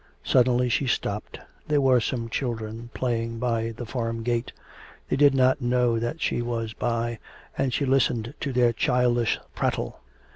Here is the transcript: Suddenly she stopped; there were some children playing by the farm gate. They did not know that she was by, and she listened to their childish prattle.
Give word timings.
Suddenly 0.23 0.67
she 0.67 0.87
stopped; 0.87 1.39
there 1.67 1.79
were 1.79 1.99
some 1.99 2.27
children 2.27 2.89
playing 2.95 3.37
by 3.37 3.69
the 3.69 3.85
farm 3.85 4.23
gate. 4.23 4.51
They 5.09 5.15
did 5.15 5.35
not 5.35 5.61
know 5.61 5.99
that 5.99 6.19
she 6.19 6.41
was 6.41 6.73
by, 6.73 7.19
and 7.55 7.71
she 7.71 7.85
listened 7.85 8.33
to 8.39 8.51
their 8.51 8.73
childish 8.73 9.37
prattle. 9.53 9.99